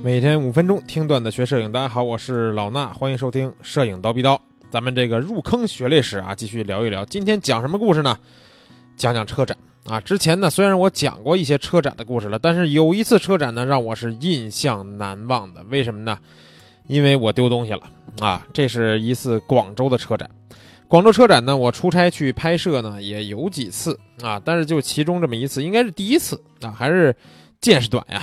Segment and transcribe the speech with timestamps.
[0.00, 4.40] 每天五分钟听段子学摄影，大家好，我是老衲，欢迎收听摄影刀逼刀。
[4.70, 7.04] 咱们这个入坑血泪史啊，继续聊一聊。
[7.04, 8.16] 今天讲什么故事呢？
[8.96, 10.00] 讲讲车展啊。
[10.00, 15.64] 之前呢，虽然我讲过一些车展的故事了，但是有一次车展呢，让我是印象难忘的。
[15.64, 16.16] 为什么呢？
[16.86, 17.82] 因为我丢东西了
[18.20, 18.46] 啊。
[18.52, 20.30] 这是一次广州的车展。
[20.86, 27.14] 广州车展呢，我出差去拍摄呢，也有几次啊，但是就其中这么一次，应该是第一次啊，还是
[27.60, 28.22] 见识短呀。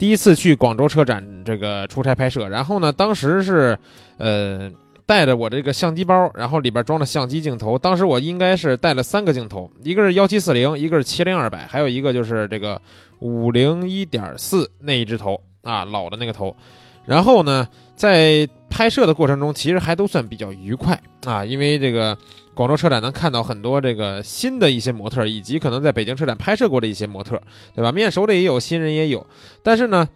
[0.00, 3.78] 第一次去广州车展这个出差拍摄，然后呢，当时是，
[4.16, 4.72] 呃，
[5.04, 7.78] 带着我这个相机包，然后里边装了相机镜头。
[7.78, 12.80] 当时我应该是带了三个镜头，一个是幺七四零，一个是七零二百，还有一个就是这个
[13.18, 16.56] 五零一点四那一只头啊，老的那个头。
[17.04, 22.16] 然后呢，在拍摄的过程中，其实还都算比较愉快啊，因为这个。
[22.52, 27.40] 广州车展能看到很多这个新的一些模特，以及可能在北京车展拍摄过的一些模特，
[27.74, 27.90] 对吧？
[27.90, 29.24] 面熟的也有，新人也有。
[29.62, 30.06] 但是呢，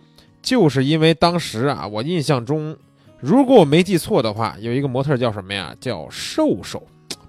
[0.43, 2.77] 就是因为当时啊，我印象中，
[3.19, 5.75] 如果我没记错的话，有一个模特叫什么呀？
[5.81, 6.83] 叫瘦瘦，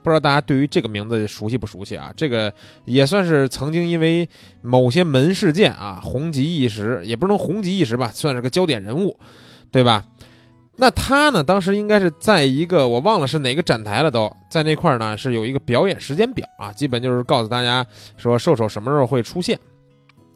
[0.03, 2.11] 不知道大家对于这个名字熟悉不熟悉啊？
[2.17, 4.27] 这个也算是曾经因为
[4.61, 9.17] 某些门事件啊红极一时，也不能红极一时吧，算是个焦点人物，
[9.71, 10.05] 对吧？
[10.77, 11.41] 那他呢？
[11.41, 17.85] 当时应该是在一个我忘了是哪个展台了，都在那块儿呢，是有一个表演时间表啊，基本就是告诉大家
[18.17, 19.57] 说瘦瘦什么时候会出现，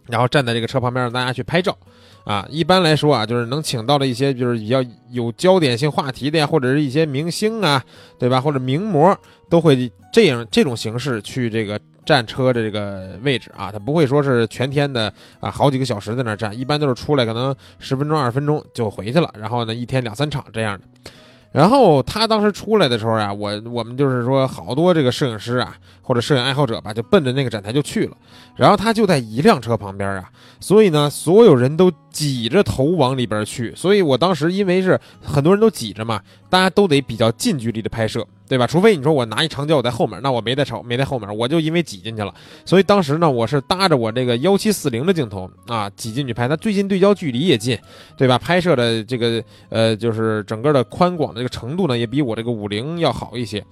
[0.08, 1.78] 然后站在这个车旁边让大家去拍照，
[2.24, 7.84] 啊，一般来说啊，就是能请到的一些就是比较有焦点性话题的呀，或者是一些明星啊，
[8.18, 8.40] 对吧？
[8.40, 9.18] 或者名模
[9.50, 11.78] 都会这样这种形式去这个。
[12.10, 19.32] 站车的这个位置啊，他不会说是全天的啊，好几个小时在那站，一般都是出来可能十分钟、二十分钟就回去了。
[19.38, 21.12] 然后呢，一天两三场这样的。
[21.52, 28.18] 然后他当时出来的时候啊，我我们就是说好多这个摄影师啊，或者摄影爱好者吧，就奔着那个展台就去了。
[28.56, 33.72] 然后他就在一辆车旁边啊，所以呢，所有人都挤着头往里边去。
[33.76, 38.26] 所以我当时因为是很多人都挤着嘛，大家都得比较近距离的拍摄。
[38.50, 38.66] 对吧？
[38.66, 42.34] 除非你说我拿一长焦我在后面，那我没在朝没在后面，我就因为挤进去了。
[42.66, 46.48] 所以当时呢，我是搭着我这个幺七四零的镜头啊，挤进去拍。
[46.48, 47.78] 它最近对焦距离也近，
[48.18, 48.40] 对吧？
[48.40, 53.64] 拍摄的这个呃，就是整个的宽广的这个程度呢，也比我这个五零要好一些。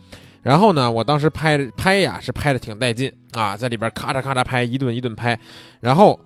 [0.43, 5.37] 然后呢，我当时拍拍呀，是拍的挺带劲啊，在里边咔嚓咔嚓拍，一顿一顿拍。
[5.79, 6.19] 然后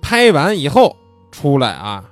[0.00, 0.96] 拍完以后
[1.30, 2.04] 出来啊，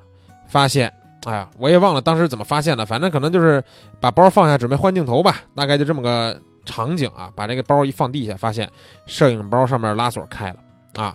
[0.48, 0.92] 发现。
[1.26, 3.62] 哎呀，我也忘了当时怎么发现的，反正可能就是
[4.00, 7.30] 把包放下准备换镜头吧，大概就这么个场景啊。
[7.36, 8.66] 把这个包一放地下，发现
[9.04, 10.56] 摄影包上面拉锁开了
[11.02, 11.14] 啊，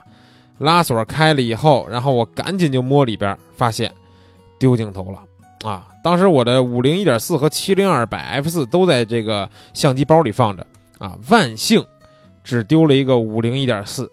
[0.59, 3.91] 拉锁开了以后，然后我赶紧就摸里边，发现
[4.59, 5.87] 丢镜头了啊。
[6.03, 10.63] 当时我的五零一点四和七零二百 f 四都在这个相机包里放着
[10.99, 11.83] 啊，万幸
[12.43, 14.11] 只丢了一个五零一点四，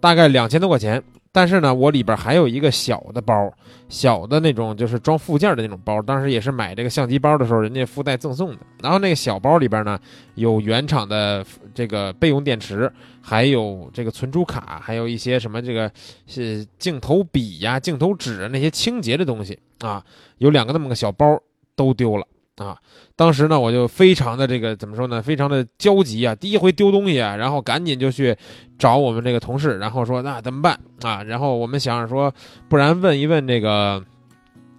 [0.00, 1.02] 大概两千多块钱。
[1.36, 3.52] 但是呢，我里边还有一个小的包，
[3.90, 6.00] 小的那种就是装附件的那种包。
[6.00, 8.58] 当时也是买这个相机包的时候，人家附带赠送的。
[8.82, 10.00] 然后那个小包里边呢，
[10.36, 15.92] 有原厂的这个备用电池，还有这个存储卡，还有一些什么这个
[16.26, 20.02] 是镜头笔呀、镜头纸啊那些清洁的东西啊。
[20.38, 21.38] 有两个那么个小包
[21.74, 22.26] 都丢了。
[22.56, 22.76] 啊，
[23.14, 28.34] 当时呢，我就非常的这个怎么说呢，非常的焦急啊，第一回丢东西啊，然后赶紧就去
[28.78, 31.22] 找我们这个同事，然后说那怎么办啊？
[31.22, 32.32] 然后我们想着说，
[32.68, 34.02] 不然问一问这个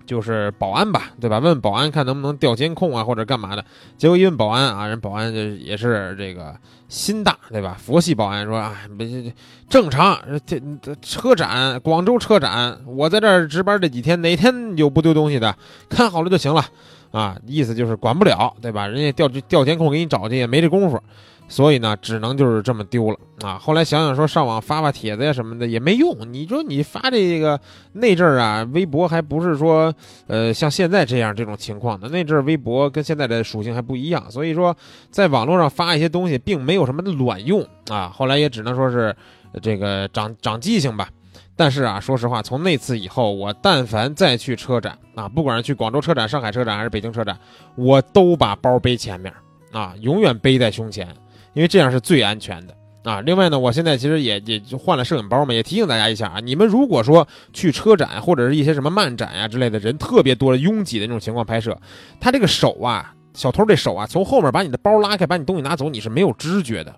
[0.07, 1.37] 就是保安吧，对吧？
[1.37, 3.63] 问保安看能不能调监控啊，或者干嘛的。
[3.95, 6.55] 结果一问保安啊，人保安就也是这个
[6.87, 7.77] 心大，对吧？
[7.79, 9.31] 佛系保安说啊，没
[9.69, 10.17] 正常，
[10.47, 10.59] 这
[11.01, 15.55] 车展，广州车展，我在这儿值班这几天，哪天有不丢东西的，
[15.89, 16.65] 看好了就行了。
[17.17, 18.85] 啊，意思就是管不了，对吧？
[18.85, 21.01] 人家调调监控给你找去也没这功夫，
[21.47, 23.57] 所以呢，只能就是这么丢了啊。
[23.57, 26.15] 后来想想说，上网发发帖子呀什么的也没用。
[26.31, 27.59] 你说你发这个
[27.93, 29.91] 那阵儿啊，微博还不是说
[30.27, 34.75] 呃像现在这样这种情况的，那阵儿微博跟现在的属性还不一样，所以说
[35.09, 38.11] 在网络上发一些东西并没有什么卵用啊。
[38.13, 39.15] 后来也只能说是
[39.61, 41.09] 这个长长记性吧。
[41.57, 47.35] 但是啊，说实话，从那次以后，我但凡再去车展啊，不管是去广州车展、上海车展还是北京车展，
[47.75, 49.33] 我都把包背前面
[49.71, 51.07] 啊，永远背在胸前，
[51.53, 53.21] 因为这样是最安全的啊。
[53.21, 61.75] 另外呢，我现在其实也也就换了摄影包嘛，也提醒大家一下啊，你们如果说去车展或者是一些什么漫展呀之类的人特别多、拥挤的那种情况拍摄，
[62.19, 66.95] 他这个手啊，小偷这手啊，从后面把你的包拉开，把你东西拿走，你是没有知觉的。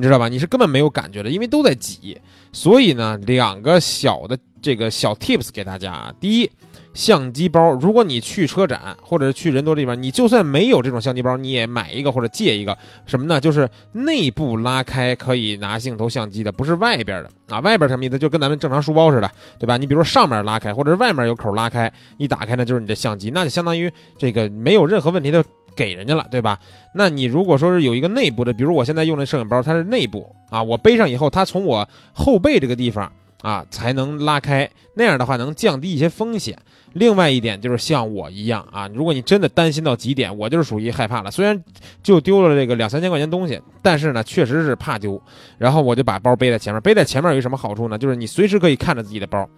[0.00, 0.28] 你知道吧？
[0.28, 2.18] 你是根本没有感觉的，因为都在挤。
[2.52, 6.14] 所以呢，两个小的这个小 tips 给大家啊。
[6.18, 6.50] 第一，
[6.92, 12.76] 相机包，如果你去车展或者去人多的地方，你就算没有这种相机包，你也买一个或者借一个。
[13.06, 13.40] 什么呢？
[13.40, 17.60] 就是内部拉开可以拿镜头相机的，不是外边的啊。
[17.60, 18.18] 外边什么意思？
[18.18, 19.76] 就跟咱们正常书包似的，对吧？
[19.76, 25.44] 你比如说上面拉开，或者是外面有口拉开，一打开呢就是你的相机，那就相当于这个没有任何问题的
[25.76, 26.58] 给人家了，对吧？
[26.92, 33.10] 那你如果说是有一个内部的，比如我现在用的摄影包，它是内部啊，我背上以后，它从我后背这个地方。
[33.42, 36.58] 啊，才能拉开，那样的话能降低一些风险。
[36.94, 41.30] 另外一点就是像我一样啊，如果你真的担心到极点，我就是属于害怕了。
[41.30, 41.62] 虽然
[42.02, 45.20] 就丢了这个两三千块钱东西，但是呢，确实是怕丢。
[45.56, 47.96] 然后我就把包背在前面，背在前面有什么好处呢？
[47.96, 49.48] 就是你随时可以看着自己的包，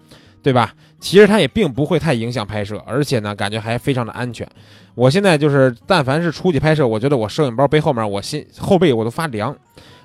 [0.43, 0.75] 对吧？
[1.00, 4.46] 其实它也并不会太影响拍摄，而且呢，感觉还非常的安全。
[4.94, 9.56] 我现在就是，但凡是出去拍摄，我觉得我摄影包背后面，我心后背我都发凉。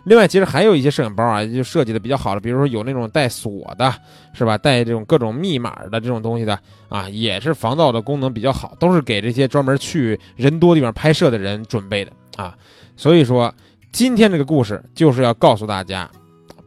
[0.07, 3.93] 另外，其实还有一些摄影包啊，就设计的比较好的，比如说有那种带锁的，
[4.33, 4.57] 是吧？
[4.57, 6.57] 带这种各种密码的这种东西的
[6.89, 12.55] 啊，也是防盗的功能比较好，都是给这些专门去人多地方拍摄的人准备的啊。
[12.95, 13.53] 所以说，
[13.91, 16.09] 今天这个故事就是要告诉大家，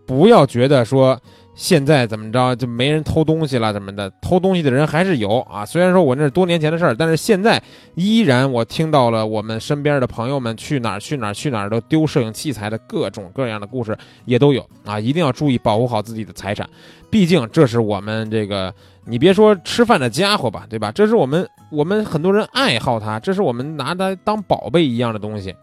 [0.06, 1.20] 不要觉得说。
[1.60, 3.70] 现在怎么着就没人偷东西了？
[3.70, 4.10] 怎么的？
[4.22, 5.62] 偷东西的人还是有啊。
[5.62, 7.62] 虽然说我那是多年前的事儿，但是现在
[7.96, 14.98] 依然我听到了我们身边的朋友们去哪儿去哪儿去哪儿都丢摄影器材的各种各样的故事也都有啊。
[14.98, 16.66] 一定要注意保护好自己的财产，
[17.10, 18.74] 毕竟这是我们这个
[19.04, 20.90] 你别说吃饭的家伙吧，对吧？
[20.90, 25.54] 这是我们我们很多人爱好它，这是我们拿它当宝贝一样的东西。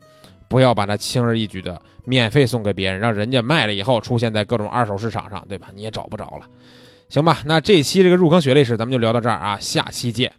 [0.48, 5.68] 不要把它轻而易举的免费送给别人，让人家卖了以后出现在各种二手市场上，对吧？
[5.76, 6.46] 你也找不着了，
[7.10, 7.40] 行吧？
[7.46, 10.32] 那这期这个入坑血泪史咱们就聊到这儿啊，下期见。